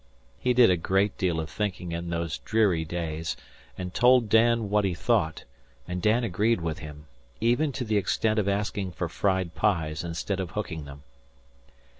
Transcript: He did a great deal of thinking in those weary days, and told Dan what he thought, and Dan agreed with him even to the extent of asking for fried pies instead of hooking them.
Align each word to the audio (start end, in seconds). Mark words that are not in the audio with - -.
He 0.39 0.55
did 0.55 0.71
a 0.71 0.77
great 0.77 1.15
deal 1.19 1.39
of 1.39 1.47
thinking 1.47 1.91
in 1.91 2.09
those 2.09 2.41
weary 2.51 2.83
days, 2.83 3.37
and 3.77 3.93
told 3.93 4.29
Dan 4.29 4.67
what 4.67 4.83
he 4.83 4.95
thought, 4.95 5.43
and 5.87 6.01
Dan 6.01 6.23
agreed 6.23 6.59
with 6.59 6.79
him 6.79 7.05
even 7.39 7.71
to 7.73 7.85
the 7.85 7.97
extent 7.97 8.39
of 8.39 8.49
asking 8.49 8.93
for 8.93 9.07
fried 9.07 9.53
pies 9.53 10.03
instead 10.03 10.39
of 10.39 10.49
hooking 10.57 10.85
them. 10.85 11.03